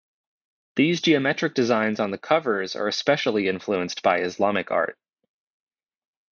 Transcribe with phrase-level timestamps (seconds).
[0.77, 4.97] The geometric designs on the covers are especially influenced by Islamic art.